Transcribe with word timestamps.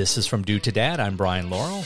This 0.00 0.16
is 0.16 0.26
from 0.26 0.44
Dude 0.44 0.62
to 0.62 0.72
Dad. 0.72 0.98
I'm 0.98 1.18
Brian 1.18 1.50
Laurel. 1.50 1.84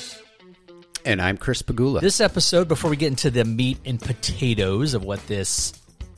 And 1.05 1.21
I'm 1.21 1.37
Chris 1.37 1.63
Pegula. 1.63 2.01
This 2.01 2.21
episode, 2.21 2.69
before 2.69 2.89
we 2.89 2.97
get 2.97 3.09
into 3.09 3.29
the 3.29 3.45
meat 3.45 3.79
and 3.85 4.01
potatoes 4.01 4.95
of 4.95 5.03
what 5.03 5.27
this 5.27 5.73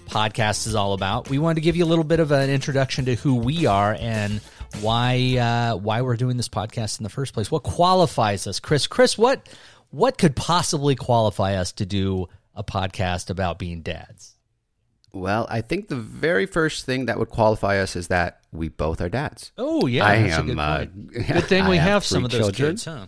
podcast 0.04 0.66
is 0.66 0.74
all 0.74 0.92
about, 0.92 1.30
we 1.30 1.38
wanted 1.38 1.54
to 1.54 1.60
give 1.62 1.74
you 1.74 1.86
a 1.86 1.88
little 1.88 2.04
bit 2.04 2.20
of 2.20 2.32
an 2.32 2.50
introduction 2.50 3.06
to 3.06 3.14
who 3.14 3.36
we 3.36 3.64
are 3.64 3.96
and 3.98 4.42
why 4.82 5.38
uh, 5.38 5.76
why 5.76 6.02
we're 6.02 6.18
doing 6.18 6.36
this 6.36 6.50
podcast 6.50 7.00
in 7.00 7.02
the 7.02 7.08
first 7.08 7.32
place. 7.32 7.50
What 7.50 7.62
qualifies 7.62 8.46
us, 8.46 8.60
Chris? 8.60 8.86
Chris, 8.86 9.16
what 9.16 9.48
what 9.88 10.18
could 10.18 10.36
possibly 10.36 10.96
qualify 10.96 11.54
us 11.54 11.72
to 11.72 11.86
do 11.86 12.26
a 12.54 12.62
podcast 12.62 13.30
about 13.30 13.58
being 13.58 13.80
dads? 13.80 14.36
Well, 15.14 15.46
I 15.48 15.62
think 15.62 15.88
the 15.88 15.96
very 15.96 16.44
first 16.44 16.84
thing 16.84 17.06
that 17.06 17.18
would 17.18 17.30
qualify 17.30 17.78
us 17.78 17.96
is 17.96 18.08
that 18.08 18.42
we 18.56 18.68
both 18.68 19.00
are 19.00 19.08
dads. 19.08 19.52
Oh 19.58 19.86
yeah, 19.86 20.04
I 20.04 20.22
that's 20.22 20.36
a 20.36 20.40
am. 20.40 20.46
good, 20.46 20.58
uh, 20.58 20.84
good 21.32 21.44
thing 21.44 21.68
we 21.68 21.78
I 21.78 21.82
have, 21.82 22.04
some 22.04 22.24
of 22.24 22.30
those 22.30 22.40
children. 22.40 22.72
kids, 22.72 22.84
huh? 22.84 23.06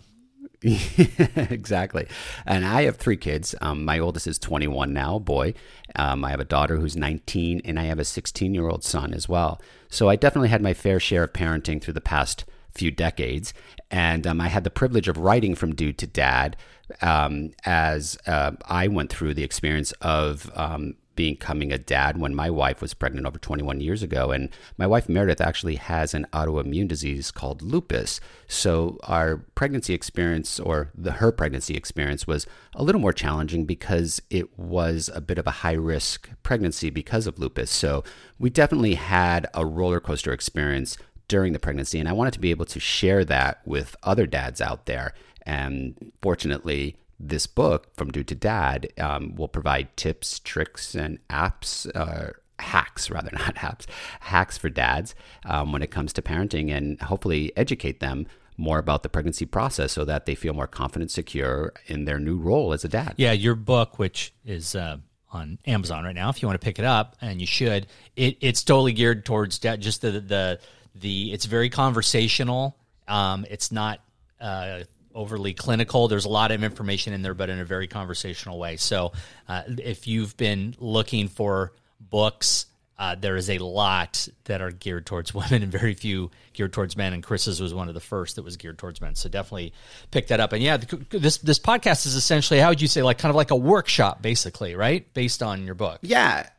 exactly. 0.61 2.07
And 2.45 2.65
I 2.65 2.83
have 2.83 2.97
three 2.97 3.15
kids. 3.15 3.55
Um, 3.61 3.85
my 3.85 3.97
oldest 3.99 4.27
is 4.27 4.37
21 4.37 4.91
now, 4.91 5.17
boy. 5.17 5.53
Um, 5.95 6.25
I 6.25 6.31
have 6.31 6.41
a 6.41 6.45
daughter 6.45 6.75
who's 6.75 6.97
19, 6.97 7.61
and 7.63 7.79
I 7.79 7.83
have 7.83 7.99
a 7.99 8.05
16 8.05 8.53
year 8.53 8.67
old 8.67 8.83
son 8.83 9.13
as 9.13 9.29
well. 9.29 9.61
So 9.89 10.09
I 10.09 10.15
definitely 10.17 10.49
had 10.49 10.61
my 10.61 10.73
fair 10.73 10.99
share 10.99 11.23
of 11.23 11.33
parenting 11.33 11.81
through 11.81 11.93
the 11.93 12.01
past 12.01 12.43
few 12.73 12.91
decades. 12.91 13.53
And 13.89 14.27
um, 14.27 14.41
I 14.41 14.49
had 14.49 14.63
the 14.63 14.69
privilege 14.69 15.07
of 15.07 15.17
writing 15.17 15.55
from 15.55 15.75
dude 15.75 15.97
to 15.99 16.07
dad 16.07 16.57
um, 17.01 17.51
as 17.65 18.17
uh, 18.27 18.51
I 18.65 18.87
went 18.87 19.09
through 19.09 19.35
the 19.35 19.43
experience 19.43 19.91
of 20.01 20.51
um, 20.55 20.95
becoming 21.19 21.73
a 21.73 21.77
dad 21.77 22.17
when 22.17 22.33
my 22.33 22.49
wife 22.49 22.81
was 22.81 22.93
pregnant 22.93 23.27
over 23.27 23.37
21 23.37 23.81
years 23.81 24.01
ago. 24.01 24.31
And 24.31 24.47
my 24.77 24.87
wife, 24.87 25.09
Meredith, 25.09 25.41
actually 25.41 25.75
has 25.75 26.13
an 26.13 26.25
autoimmune 26.31 26.87
disease 26.87 27.29
called 27.29 27.61
lupus. 27.61 28.21
So 28.47 28.97
our 29.03 29.35
pregnancy 29.53 29.93
experience, 29.93 30.61
or 30.61 30.91
the, 30.95 31.11
her 31.11 31.33
pregnancy 31.33 31.75
experience, 31.75 32.25
was 32.25 32.47
a 32.73 32.83
little 32.83 33.01
more 33.01 33.11
challenging 33.11 33.65
because 33.65 34.21
it 34.29 34.57
was 34.57 35.09
a 35.13 35.19
bit 35.19 35.37
of 35.37 35.45
a 35.45 35.59
high 35.59 35.73
risk 35.73 36.29
pregnancy 36.41 36.89
because 36.89 37.27
of 37.27 37.37
lupus. 37.37 37.69
So 37.69 38.05
we 38.39 38.49
definitely 38.49 38.95
had 38.95 39.45
a 39.53 39.65
roller 39.65 39.99
coaster 39.99 40.31
experience 40.31 40.97
during 41.27 41.51
the 41.51 41.59
pregnancy. 41.59 41.99
And 41.99 42.07
I 42.07 42.13
wanted 42.13 42.31
to 42.35 42.39
be 42.39 42.51
able 42.51 42.65
to 42.67 42.79
share 42.79 43.25
that 43.25 43.59
with 43.65 43.93
other 44.03 44.25
dads 44.25 44.61
out 44.61 44.85
there. 44.85 45.13
And 45.41 46.13
fortunately, 46.21 46.95
this 47.19 47.47
book 47.47 47.95
from 47.95 48.11
Dude 48.11 48.27
to 48.29 48.35
Dad 48.35 48.91
um, 48.97 49.35
will 49.35 49.47
provide 49.47 49.95
tips, 49.97 50.39
tricks, 50.39 50.95
and 50.95 51.19
apps, 51.29 51.89
uh, 51.95 52.31
hacks 52.59 53.09
rather, 53.11 53.31
not 53.33 53.55
apps, 53.55 53.85
hacks 54.21 54.57
for 54.57 54.69
dads 54.69 55.15
um, 55.45 55.71
when 55.71 55.81
it 55.81 55.91
comes 55.91 56.13
to 56.13 56.21
parenting 56.21 56.71
and 56.71 57.01
hopefully 57.01 57.51
educate 57.57 57.99
them 57.99 58.27
more 58.57 58.77
about 58.77 59.03
the 59.03 59.09
pregnancy 59.09 59.45
process 59.45 59.93
so 59.93 60.03
that 60.03 60.25
they 60.25 60.35
feel 60.35 60.53
more 60.53 60.67
confident, 60.67 61.09
secure 61.09 61.73
in 61.87 62.05
their 62.05 62.19
new 62.19 62.37
role 62.37 62.73
as 62.73 62.83
a 62.83 62.89
dad. 62.89 63.13
Yeah, 63.15 63.31
your 63.31 63.55
book, 63.55 63.97
which 63.97 64.33
is 64.45 64.75
uh, 64.75 64.97
on 65.31 65.59
Amazon 65.65 66.03
right 66.03 66.15
now, 66.15 66.29
if 66.29 66.41
you 66.41 66.47
want 66.47 66.59
to 66.59 66.65
pick 66.65 66.77
it 66.77 66.85
up, 66.85 67.15
and 67.21 67.39
you 67.39 67.47
should, 67.47 67.87
it, 68.17 68.37
it's 68.41 68.63
totally 68.63 68.91
geared 68.91 69.25
towards 69.25 69.59
da- 69.59 69.77
just 69.77 70.01
the 70.01 70.11
the 70.11 70.59
the. 70.93 71.31
It's 71.31 71.45
very 71.45 71.69
conversational. 71.69 72.77
Um, 73.07 73.45
it's 73.49 73.71
not 73.71 74.01
uh, 74.41 74.81
overly 75.13 75.53
clinical. 75.53 76.07
There's 76.07 76.25
a 76.25 76.29
lot 76.29 76.51
of 76.51 76.63
information 76.63 77.13
in 77.13 77.21
there, 77.21 77.33
but 77.33 77.49
in 77.49 77.59
a 77.59 77.65
very 77.65 77.87
conversational 77.87 78.59
way. 78.59 78.77
So, 78.77 79.13
uh, 79.47 79.63
if 79.67 80.07
you've 80.07 80.35
been 80.37 80.75
looking 80.79 81.27
for 81.27 81.73
books. 81.99 82.65
Uh, 82.97 83.15
there 83.15 83.37
is 83.37 83.49
a 83.49 83.59
lot 83.59 84.27
that 84.43 84.61
are 84.61 84.71
geared 84.71 85.05
towards 85.05 85.33
women 85.33 85.63
and 85.63 85.71
very 85.71 85.93
few 85.93 86.29
geared 86.53 86.73
towards 86.73 86.97
men. 86.97 87.13
And 87.13 87.23
Chris's 87.23 87.61
was 87.61 87.73
one 87.73 87.87
of 87.87 87.93
the 87.93 88.01
first 88.01 88.35
that 88.35 88.43
was 88.43 88.57
geared 88.57 88.77
towards 88.77 88.99
men. 88.99 89.15
So 89.15 89.29
definitely 89.29 89.73
pick 90.11 90.27
that 90.27 90.39
up. 90.39 90.51
And 90.51 90.61
yeah, 90.61 90.77
this 91.09 91.37
this 91.37 91.59
podcast 91.59 92.05
is 92.05 92.15
essentially 92.15 92.59
how 92.59 92.69
would 92.69 92.81
you 92.81 92.89
say 92.89 93.01
like 93.01 93.17
kind 93.17 93.29
of 93.29 93.35
like 93.37 93.51
a 93.51 93.55
workshop, 93.55 94.21
basically, 94.21 94.75
right? 94.75 95.11
Based 95.13 95.41
on 95.41 95.63
your 95.65 95.75
book. 95.75 95.99
Yeah, 96.01 96.49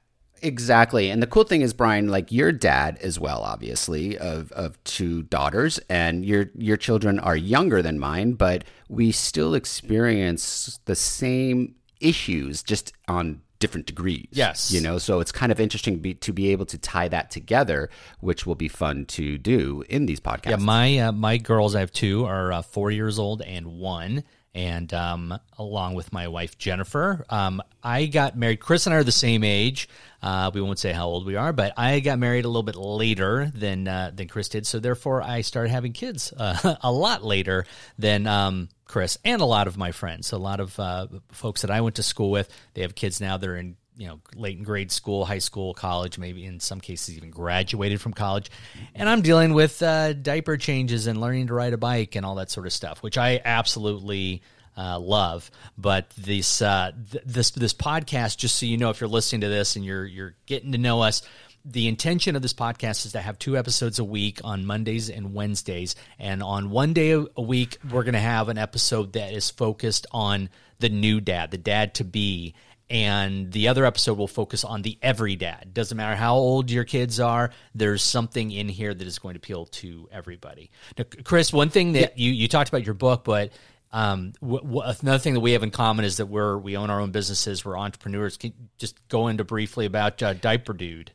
exactly. 0.43 1.11
And 1.11 1.23
the 1.23 1.27
cool 1.27 1.45
thing 1.45 1.63
is, 1.63 1.73
Brian, 1.73 2.09
like 2.09 2.33
your 2.33 2.53
dad 2.53 2.99
as 3.03 3.19
well, 3.19 3.43
obviously, 3.43 4.19
of, 4.19 4.53
of 4.53 4.83
two 4.85 5.23
daughters, 5.25 5.81
and 5.89 6.25
your 6.25 6.51
your 6.55 6.77
children 6.77 7.19
are 7.19 7.37
younger 7.37 7.83
than 7.83 7.99
mine, 7.99 8.33
but 8.33 8.65
we 8.89 9.13
still 9.13 9.55
experience 9.55 10.81
the 10.85 10.97
same 10.97 11.75
issues, 12.01 12.63
just 12.63 12.93
on 13.09 13.43
different 13.61 13.87
degrees. 13.87 14.27
Yes. 14.33 14.73
you 14.73 14.81
know, 14.81 14.99
so 14.99 15.21
it's 15.21 15.31
kind 15.31 15.53
of 15.53 15.61
interesting 15.61 15.99
be, 15.99 16.15
to 16.15 16.33
be 16.33 16.51
able 16.51 16.67
to 16.67 16.79
tie 16.79 17.09
that 17.09 17.31
together, 17.31 17.91
which 18.21 18.47
will 18.47 18.55
be 18.57 18.69
fun 18.69 19.05
to 19.07 19.39
do 19.39 19.85
in 19.89 20.07
these 20.07 20.19
podcasts. 20.19 20.51
Yeah, 20.51 20.57
my 20.57 20.99
uh, 20.99 21.13
my 21.13 21.37
girls, 21.37 21.75
I 21.77 21.81
have 21.81 21.93
two, 21.93 22.25
are 22.25 22.53
uh, 22.53 22.63
four 22.63 22.91
years 22.91 23.19
old 23.19 23.43
and 23.43 23.79
one, 23.79 24.25
and 24.55 24.93
um, 24.93 25.39
along 25.59 25.95
with 25.95 26.13
my 26.13 26.29
wife 26.29 26.59
Jennifer, 26.59 27.25
um, 27.31 27.63
I 27.83 28.07
got 28.07 28.37
married. 28.37 28.61
Chris 28.61 28.87
and 28.87 28.95
I 28.95 28.99
are 28.99 29.05
the 29.05 29.13
same 29.13 29.45
age. 29.45 29.89
Uh, 30.23 30.51
we 30.53 30.61
won't 30.61 30.79
say 30.79 30.93
how 30.93 31.07
old 31.07 31.25
we 31.25 31.37
are, 31.37 31.53
but 31.53 31.73
I 31.77 32.01
got 32.01 32.19
married 32.19 32.45
a 32.45 32.49
little 32.49 32.63
bit 32.63 32.77
later 32.77 33.51
than 33.55 33.87
uh, 33.87 34.11
than 34.15 34.29
Chris 34.29 34.49
did. 34.49 34.67
So 34.67 34.81
therefore, 34.81 35.23
I 35.23 35.43
started 35.43 35.71
having 35.71 35.93
kids 35.93 36.33
uh, 36.37 36.77
a 36.83 36.93
lot 36.93 37.25
later 37.25 37.65
than. 37.99 38.27
Um, 38.27 38.69
Chris 38.85 39.19
and 39.25 39.41
a 39.41 39.45
lot 39.45 39.69
of 39.69 39.77
my 39.77 39.93
friends, 39.93 40.33
a 40.33 40.37
lot 40.37 40.59
of 40.59 40.77
uh, 40.81 41.07
folks 41.31 41.63
that 41.63 41.71
I 41.71 41.81
went 41.81 41.95
to 41.95 42.03
school 42.03 42.29
with, 42.29 42.49
they 42.75 42.83
have 42.83 42.97
kids 42.97 43.21
now. 43.21 43.37
They're 43.37 43.55
in 43.55 43.77
you 44.01 44.09
know 44.09 44.19
late 44.35 44.57
in 44.57 44.65
grade 44.65 44.91
school, 44.91 45.27
high 45.27 45.39
school, 45.39 45.75
college, 45.75 46.19
maybe 46.19 46.47
in 46.47 46.59
some 46.59 46.81
cases 46.81 47.17
even 47.17 47.31
graduated 47.31 48.01
from 48.01 48.15
college, 48.15 48.51
and 48.95 49.09
I'm 49.09 49.21
dealing 49.21 49.53
with 49.53 49.83
uh, 49.83 50.15
diaper 50.15 50.57
changes 50.57 51.07
and 51.07 51.21
learning 51.21 51.49
to 51.49 51.55
ride 51.55 51.75
a 51.75 51.79
bike 51.79 52.17
and 52.17 52.25
all 52.25 52.37
that 52.37 52.51
sort 52.51 52.67
of 52.67 52.73
stuff, 52.73 53.03
which 53.03 53.19
I 53.19 53.41
absolutely. 53.45 54.43
Uh, 54.77 54.99
love, 54.99 55.51
but 55.77 56.09
this 56.11 56.63
uh, 56.63 56.93
th- 57.11 57.25
this 57.27 57.51
this 57.51 57.75
podcast, 57.75 58.39
just 58.39 58.57
so 58.57 58.65
you 58.65 58.79
know, 58.79 58.89
if 58.89 59.01
you're 59.01 59.11
listening 59.11 59.43
to 59.43 59.49
this 59.49 59.77
and 59.77 59.85
you're 59.85 60.07
you're 60.07 60.37
getting 60.47 60.73
to 60.73 60.79
know 60.79 61.03
us, 61.03 61.23
the 61.65 61.89
intention 61.89 62.37
of 62.37 62.43
this 62.43 62.55
podcast 62.55 63.05
is 63.05 63.13
to 63.13 63.21
have 63.21 63.39
two 63.39 63.57
episodes 63.57 63.99
a 63.99 64.05
week 64.05 64.41
on 64.45 64.65
Mondays 64.65 65.11
and 65.11 65.35
Wednesdays. 65.35 65.95
And 66.19 66.43
on 66.43 66.71
one 66.71 66.93
day 66.93 67.11
a 67.13 67.43
week, 67.43 67.79
we're 67.91 68.03
going 68.03 68.15
to 68.15 68.21
have 68.21 68.49
an 68.49 68.59
episode 68.59 69.13
that 69.13 69.33
is 69.33 69.51
focused 69.51 70.07
on 70.11 70.49
the 70.79 70.89
new 70.89 71.21
dad, 71.21 71.51
the 71.51 71.59
dad 71.59 71.95
to 71.95 72.05
be. 72.05 72.55
And 72.91 73.53
the 73.53 73.69
other 73.69 73.87
episode 73.87 74.19
will 74.19 74.27
focus 74.27 74.65
on 74.65 74.83
the 74.83 74.99
every 75.01 75.37
dad. 75.37 75.71
Doesn't 75.73 75.97
matter 75.97 76.17
how 76.17 76.35
old 76.35 76.73
your 76.73 76.83
kids 76.83 77.21
are, 77.21 77.51
there's 77.73 78.03
something 78.03 78.51
in 78.51 78.69
here 78.69 78.93
that 78.93 79.07
is 79.07 79.21
going 79.21 79.35
to 79.35 79.39
appeal 79.39 79.67
to 79.67 80.09
everybody. 80.11 80.73
Now, 80.99 81.05
Chris, 81.23 81.53
one 81.53 81.71
thing 81.71 81.93
that 81.93 82.19
you, 82.19 82.33
you 82.33 82.49
talked 82.49 82.69
about 82.69 82.85
your 82.85 82.95
book, 82.95 83.23
but 83.23 83.53
um, 83.93 84.33
w- 84.41 84.61
w- 84.61 84.83
another 85.01 85.19
thing 85.19 85.35
that 85.35 85.41
we 85.41 85.53
have 85.53 85.63
in 85.63 85.71
common 85.71 86.05
is 86.05 86.17
that 86.17 86.27
we're 86.27 86.59
we 86.59 86.77
own 86.77 86.91
our 86.91 87.01
own 87.01 87.13
businesses. 87.13 87.65
We're 87.65 87.79
entrepreneurs. 87.79 88.37
Can 88.37 88.53
just 88.77 88.97
go 89.09 89.29
into 89.29 89.45
briefly 89.45 89.87
about 89.87 90.23
uh, 90.23 90.35
Diaper 90.35 90.73
Dude. 90.73 91.13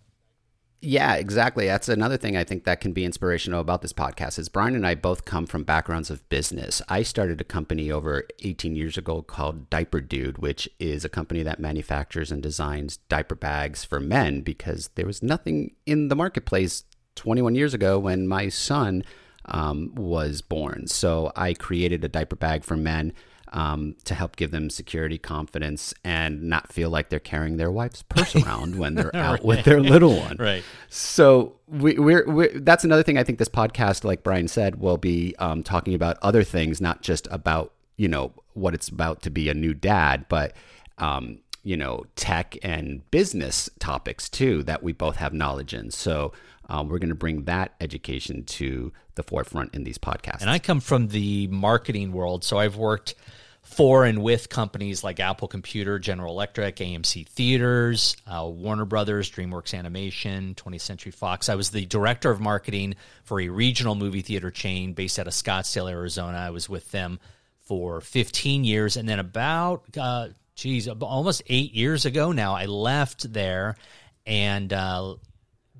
Yeah, 0.85 1.16
exactly. 1.16 1.66
That's 1.66 1.90
another 1.90 2.16
thing 2.16 2.38
I 2.38 2.44
think 2.44 2.63
that 2.63 2.79
can 2.79 2.94
be 2.94 3.06
inspirational 3.06 3.59
about 3.59 3.81
this 3.81 3.91
podcast 3.91 4.38
is 4.38 4.50
Brian 4.50 4.75
and 4.75 4.85
I 4.85 4.94
both 4.94 5.25
come 5.25 5.47
from 5.47 5.63
backgrounds 5.63 6.12
of 6.12 6.28
business. 6.29 6.79
I 6.88 7.01
started 7.01 7.41
a 7.41 7.44
company 7.44 7.91
over 7.91 8.23
18 8.44 8.75
years 8.75 8.96
ago 8.96 9.23
called 9.23 9.69
Diaper 9.72 10.00
Dude, 10.00 10.38
which 10.38 10.69
is 10.79 11.03
a 11.03 11.09
company 11.09 11.41
that 11.41 11.59
manufactures 11.59 12.31
and 12.31 12.44
designs 12.44 12.97
diaper 13.09 13.34
bags 13.34 13.84
for 13.84 14.00
men 14.00 14.41
because 14.41 14.91
there 14.94 15.07
was 15.07 15.23
nothing 15.23 15.73
in 15.88 16.09
the 16.09 16.16
marketplace 16.16 16.84
21 17.16 17.56
years 17.56 17.73
ago 17.73 17.97
when 17.97 18.28
my 18.28 18.47
son 18.50 19.03
um, 19.46 19.91
was 19.96 20.44
born. 20.44 20.85
So 20.85 21.31
I 21.35 21.56
created 21.56 22.03
a 22.03 22.09
diaper 22.09 22.35
bag 22.35 22.63
for 22.63 22.78
men 22.78 23.12
um, 23.53 23.95
to 24.06 24.13
help 24.13 24.35
give 24.35 24.51
them 24.51 24.69
security, 24.69 25.17
confidence, 25.17 25.94
and 26.03 26.43
not 26.43 26.72
feel 26.72 26.90
like 26.90 27.09
they're 27.09 27.19
carrying 27.19 27.58
their 27.58 27.72
wife's 27.72 28.03
purse 28.03 28.35
around 28.43 28.78
when 28.78 28.96
they're 28.96 29.16
out 29.16 29.43
with 29.43 29.66
their 29.66 29.81
little 29.81 30.17
one. 30.17 30.37
Right. 30.37 30.64
So 30.90 31.55
we, 31.67 31.97
we're, 31.97 32.25
we're 32.28 32.59
that's 32.59 32.84
another 32.84 33.03
thing 33.03 33.17
I 33.17 33.23
think 33.23 33.40
this 33.40 33.49
podcast, 33.49 34.03
like 34.03 34.23
Brian 34.23 34.47
said, 34.47 34.79
will 34.79 34.97
be 34.97 35.35
um, 35.40 35.64
talking 35.64 35.93
about 35.93 36.17
other 36.22 36.43
things, 36.43 36.81
not 36.81 37.02
just 37.02 37.28
about 37.31 37.73
you 37.97 38.08
know 38.08 38.34
what 38.53 38.73
it's 38.73 38.90
about 38.90 39.22
to 39.23 39.29
be 39.29 39.49
a 39.49 39.53
new 39.53 39.73
dad, 39.73 40.25
but 40.28 40.53
um, 40.97 41.40
you 41.64 41.78
know 41.78 42.05
tech 42.16 42.58
and 42.64 43.09
business 43.11 43.69
topics 43.79 44.29
too 44.29 44.64
that 44.64 44.84
we 44.84 44.93
both 44.93 45.17
have 45.17 45.34
knowledge 45.34 45.73
in. 45.73 45.91
So 45.91 46.34
um, 46.67 46.90
we're 46.90 46.99
going 46.99 47.09
to 47.09 47.16
bring 47.16 47.43
that 47.43 47.73
education 47.79 48.43
to 48.43 48.91
the 49.16 49.23
forefront 49.23 49.73
in 49.73 49.84
these 49.84 49.97
podcasts. 49.97 50.41
And 50.41 50.49
I 50.49 50.59
come 50.59 50.79
from 50.79 51.09
the 51.09 51.47
marketing 51.47 52.11
world, 52.11 52.43
so 52.43 52.58
I've 52.58 52.75
worked 52.75 53.16
for 53.66 54.06
and 54.06 54.22
with 54.22 54.47
companies 54.47 55.03
like 55.03 55.20
Apple 55.20 55.47
Computer, 55.47 55.97
General 55.97 56.32
Electric, 56.32 56.76
AMC 56.76 57.28
Theaters, 57.28 58.16
uh, 58.28 58.47
Warner 58.47 58.85
Brothers, 58.85 59.29
DreamWorks 59.32 59.78
Animation, 59.78 60.53
20th 60.53 60.82
Century 60.82 61.12
Fox. 61.12 61.50
I 61.50 61.56
was 61.56 61.72
the 61.72 61.85
director 61.85 62.29
of 62.29 62.40
marketing 62.40 62.94
for 63.23 63.41
a 63.41 63.50
regional 63.50 63.96
movie 63.96 64.22
theater 64.22 64.52
chain 64.52 64.94
based 64.94 65.17
out 65.17 65.26
of 65.26 65.34
Scottsdale, 65.34 65.90
Arizona. 65.90 66.38
I 66.38 66.52
was 66.52 66.70
with 66.70 66.91
them 66.91 67.20
for 67.62 68.02
15 68.02 68.64
years, 68.64 68.97
and 68.97 69.09
then 69.09 69.17
about, 69.17 69.84
uh, 69.97 70.28
geez, 70.56 70.88
almost 70.88 71.41
eight 71.47 71.73
years 71.73 72.06
ago 72.06 72.32
now, 72.32 72.53
I 72.53 72.67
left 72.67 73.34
there 73.34 73.76
and. 74.26 74.72
Uh, 74.72 75.16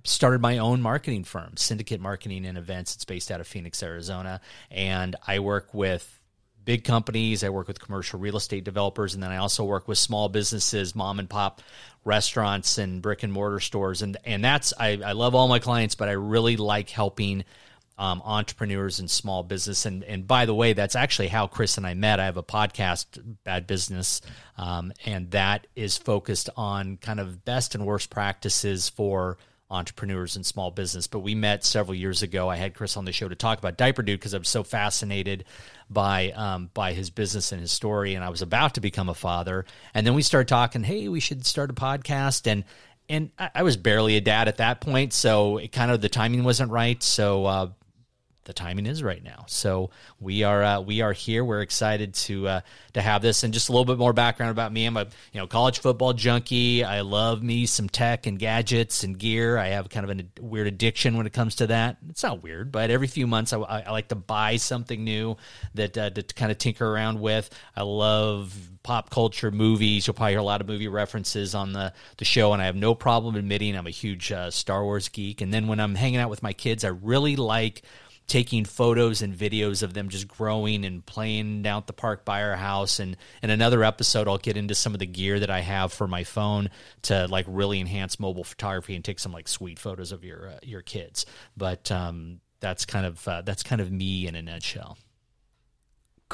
started 0.08 0.40
my 0.40 0.60
own 0.60 0.84
marketing 0.84 1.24
firm, 1.24 1.58
Syndicate 1.58 2.00
Marketing 2.00 2.46
and 2.46 2.60
Events. 2.60 2.94
It's 2.94 3.06
based 3.06 3.32
out 3.32 3.42
of 3.42 3.48
Phoenix, 3.48 3.82
Arizona, 3.82 4.40
and 4.70 5.16
I 5.26 5.40
work 5.40 5.74
with 5.74 6.22
big 6.65 6.83
companies. 6.83 7.44
I 7.44 7.50
work 7.50 7.67
with 7.67 7.79
commercial 7.79 8.19
real 8.19 8.38
estate 8.38 8.63
developers, 8.63 9.13
and 9.13 9.23
then 9.23 9.31
I 9.31 9.38
also 9.38 9.63
work 9.63 9.88
with 9.88 9.97
small 9.97 10.27
businesses, 10.27 10.95
mom 10.95 11.19
and 11.19 11.29
pop 11.29 11.62
restaurants, 12.03 12.77
and 12.77 13.01
brick 13.01 13.23
and 13.23 13.31
mortar 13.31 13.59
stores. 13.59 14.01
And 14.01 14.17
and 14.25 14.44
that's 14.44 14.73
I, 14.77 15.00
I 15.06 15.12
love 15.13 15.35
all 15.35 15.47
my 15.47 15.59
clients, 15.59 15.95
but 15.95 16.09
I 16.09 16.13
really 16.13 16.57
like 16.57 16.89
helping 16.89 17.45
um, 17.97 18.21
entrepreneurs 18.25 19.00
and 19.00 19.09
small 19.09 19.44
business. 19.44 19.85
And 19.85 20.03
and 20.03 20.27
by 20.27 20.45
the 20.45 20.56
way, 20.56 20.73
that's 20.73 20.95
actually 20.95 21.29
how 21.29 21.47
Chris 21.47 21.77
and 21.77 21.88
I 21.88 21.94
met. 21.94 22.19
I 22.19 22.25
have 22.25 22.38
a 22.38 22.44
podcast, 22.44 23.06
Bad 23.44 23.67
Business, 23.67 24.21
um, 24.57 24.91
and 25.06 25.31
that 25.31 25.67
is 25.75 25.97
focused 25.97 26.50
on 26.57 26.97
kind 26.97 27.19
of 27.19 27.45
best 27.45 27.75
and 27.75 27.85
worst 27.85 28.09
practices 28.09 28.89
for 28.89 29.38
entrepreneurs 29.69 30.35
and 30.35 30.45
small 30.45 30.71
business. 30.71 31.07
But 31.07 31.19
we 31.19 31.35
met 31.35 31.63
several 31.63 31.95
years 31.95 32.21
ago. 32.21 32.50
I 32.50 32.56
had 32.56 32.73
Chris 32.73 32.97
on 32.97 33.06
the 33.06 33.12
show 33.12 33.27
to 33.27 33.35
talk 33.35 33.57
about 33.57 33.77
Diaper 33.77 34.03
Dude 34.03 34.19
because 34.19 34.33
I 34.33 34.38
was 34.38 34.50
so 34.50 34.63
fascinated 34.63 35.45
by 35.89 36.31
um, 36.31 36.69
by 36.73 36.94
his 36.94 37.09
business 37.09 37.51
and 37.51 37.62
his 37.62 37.71
story, 37.71 38.15
and 38.15 38.23
I 38.23 38.29
was 38.29 38.41
about 38.41 38.75
to 38.75 38.81
become 38.81 39.09
a 39.09 39.13
father. 39.13 39.65
And 39.94 40.06
then 40.06 40.13
we 40.13 40.21
started 40.21 40.47
talking. 40.47 40.83
Hey, 40.83 41.07
we 41.07 41.19
should 41.19 41.45
start 41.45 41.69
a 41.69 41.73
podcast, 41.73 42.50
and 42.50 42.63
and 43.09 43.31
I, 43.38 43.63
was 43.63 43.77
barely 43.77 44.17
a 44.17 44.21
dad 44.21 44.47
at 44.47 44.57
that 44.57 44.81
point, 44.81 45.13
so 45.13 45.57
it 45.57 45.71
kind 45.71 45.91
of 45.91 46.01
the 46.01 46.09
timing 46.09 46.44
wasn't 46.44 46.71
right. 46.71 47.01
So 47.03 47.45
uh, 47.45 47.69
the 48.45 48.53
timing 48.53 48.86
is 48.86 49.03
right 49.03 49.24
now. 49.24 49.44
So 49.47 49.89
we 50.19 50.44
are 50.44 50.63
uh, 50.63 50.80
we 50.81 51.01
are 51.01 51.13
here. 51.13 51.44
We're 51.44 51.62
excited 51.62 52.13
to 52.13 52.47
uh, 52.47 52.62
to 52.94 53.01
have 53.01 53.21
this, 53.21 53.44
and 53.44 53.53
just 53.53 53.69
a 53.69 53.71
little 53.71 53.86
bit 53.86 53.97
more 53.97 54.13
background 54.13 54.51
about 54.51 54.71
me. 54.71 54.86
I'm 54.86 54.97
a 54.97 55.07
you 55.33 55.39
know 55.39 55.47
college 55.47 55.80
football 55.80 56.13
junkie. 56.13 56.83
I 56.83 57.01
love 57.01 57.44
me 57.44 57.65
some 57.65 57.89
tech 57.89 58.27
and 58.27 58.39
gadgets 58.39 59.03
and 59.03 59.18
gear. 59.18 59.57
I 59.57 59.68
have 59.68 59.89
kind 59.89 60.09
of 60.09 60.19
a 60.19 60.42
weird 60.42 60.68
addiction 60.68 61.18
when 61.18 61.25
it 61.25 61.33
comes 61.33 61.56
to 61.56 61.68
that. 61.68 61.97
It's 62.09 62.24
not 62.24 62.44
weird, 62.44 62.71
but 62.71 62.89
every 62.89 63.07
few 63.07 63.27
months 63.27 63.51
I, 63.51 63.59
I 63.59 63.92
like 63.92 64.07
to 64.09 64.15
buy 64.15 64.57
something 64.57 65.03
new 65.03 65.38
that 65.74 65.98
uh, 65.98 66.09
to 66.12 66.24
kind 66.24 66.51
of 66.51 66.57
tinker 66.57 66.88
around 66.88 67.19
with. 67.19 67.50
I 67.75 67.83
love 67.83 68.56
pop 68.86 69.09
culture 69.09 69.50
movies. 69.50 70.06
You'll 70.06 70.13
probably 70.13 70.33
hear 70.33 70.39
a 70.39 70.44
lot 70.44 70.62
of 70.62 70.68
movie 70.68 70.88
references 70.88 71.56
on 71.56 71.74
the, 71.74 71.91
the 72.18 72.25
show, 72.25 72.53
and 72.53 72.62
I 72.62 72.65
have 72.65 72.75
no 72.75 72.94
problem 72.94 73.36
admitting 73.36 73.75
I'm 73.75 73.88
a 73.88 73.91
huge 73.91 74.31
uh, 74.31 74.51
Star 74.51 74.83
Wars 74.83 75.09
geek. 75.09 75.41
And 75.41 75.51
then 75.51 75.68
when 75.68 75.80
I'm 75.80 75.95
hanging 75.95 76.19
out 76.19 76.30
with 76.30 76.44
my 76.44 76.53
kids, 76.53 76.83
I 76.83 76.89
really 76.89 77.36
like 77.36 77.81
taking 78.27 78.66
photos 78.66 79.22
and 79.22 79.36
videos 79.36 79.83
of 79.83 79.94
them 79.94 80.10
just 80.10 80.27
growing 80.27 80.83
and 80.86 81.06
playing 81.06 81.62
down 81.62 81.80
at 81.80 81.88
the 81.88 81.94
park 81.94 82.25
by 82.25 82.44
our 82.44 82.56
house. 82.56 83.00
And 83.00 83.18
in 83.44 83.50
another 83.50 83.83
episode, 83.83 84.27
I'll 84.27 84.38
get 84.38 84.57
into 84.57 84.75
some 84.75 84.94
of 84.94 85.00
the 85.00 85.06
gear 85.06 85.39
that 85.39 85.50
I 85.50 85.62
have 85.62 85.94
for 85.94 86.07
my 86.07 86.24
phone 86.24 86.69
to 87.04 87.27
like 87.27 87.45
really 87.48 87.80
enhance 87.80 88.19
mobile 88.19 88.44
photography 88.44 88.95
and 88.95 89.06
take 89.06 89.19
some 89.19 89.31
like 89.31 89.48
sweet 89.48 89.80
photos 89.80 90.12
of 90.12 90.24
your 90.24 90.50
uh, 90.50 90.60
your 90.63 90.81
kids. 90.81 91.25
But 91.56 91.92
um, 91.92 92.39
that's 92.60 92.86
kind 92.86 93.06
of 93.06 93.27
uh, 93.27 93.42
that's 93.42 93.63
kind 93.63 93.81
of 93.81 93.92
me 93.92 94.27
in 94.27 94.36
a 94.36 94.42
nutshell. 94.42 94.98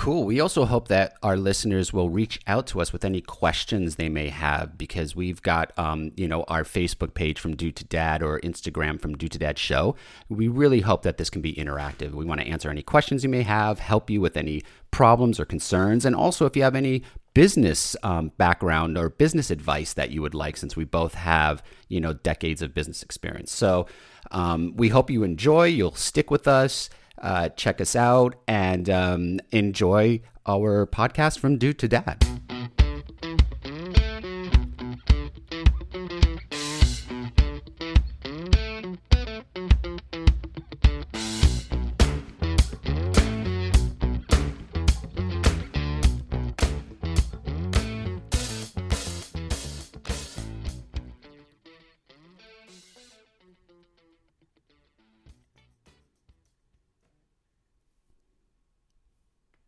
Cool. 0.01 0.25
We 0.25 0.39
also 0.39 0.65
hope 0.65 0.87
that 0.87 1.13
our 1.21 1.37
listeners 1.37 1.93
will 1.93 2.09
reach 2.09 2.39
out 2.47 2.65
to 2.65 2.81
us 2.81 2.91
with 2.91 3.05
any 3.05 3.21
questions 3.21 3.97
they 3.97 4.09
may 4.09 4.29
have 4.29 4.75
because 4.75 5.15
we've 5.15 5.43
got, 5.43 5.77
um, 5.77 6.11
you 6.17 6.27
know, 6.27 6.41
our 6.47 6.63
Facebook 6.63 7.13
page 7.13 7.39
from 7.39 7.55
Dude 7.55 7.75
to 7.75 7.83
Dad 7.83 8.23
or 8.23 8.39
Instagram 8.39 8.99
from 8.99 9.15
Dude 9.15 9.33
to 9.33 9.37
Dad 9.37 9.59
Show. 9.59 9.95
We 10.27 10.47
really 10.47 10.79
hope 10.79 11.03
that 11.03 11.19
this 11.19 11.29
can 11.29 11.43
be 11.43 11.53
interactive. 11.53 12.13
We 12.13 12.25
want 12.25 12.41
to 12.41 12.47
answer 12.47 12.71
any 12.71 12.81
questions 12.81 13.23
you 13.23 13.29
may 13.29 13.43
have, 13.43 13.77
help 13.77 14.09
you 14.09 14.19
with 14.19 14.37
any 14.37 14.63
problems 14.89 15.39
or 15.39 15.45
concerns, 15.45 16.03
and 16.03 16.15
also 16.15 16.47
if 16.47 16.55
you 16.55 16.63
have 16.63 16.75
any 16.75 17.03
business 17.35 17.95
um, 18.01 18.31
background 18.39 18.97
or 18.97 19.07
business 19.07 19.51
advice 19.51 19.93
that 19.93 20.09
you 20.09 20.23
would 20.23 20.33
like, 20.33 20.57
since 20.57 20.75
we 20.75 20.83
both 20.83 21.13
have, 21.13 21.61
you 21.89 22.01
know, 22.01 22.13
decades 22.13 22.63
of 22.63 22.73
business 22.73 23.03
experience. 23.03 23.51
So 23.51 23.85
um, 24.31 24.73
we 24.75 24.89
hope 24.89 25.11
you 25.11 25.21
enjoy. 25.21 25.65
You'll 25.65 25.93
stick 25.93 26.31
with 26.31 26.47
us 26.47 26.89
uh, 27.19 27.49
check 27.49 27.81
us 27.81 27.95
out 27.95 28.35
and 28.47 28.89
um, 28.89 29.39
enjoy 29.51 30.21
our 30.45 30.85
podcast 30.87 31.39
from 31.39 31.57
Dude 31.57 31.79
to 31.79 31.87
Dad. 31.87 32.30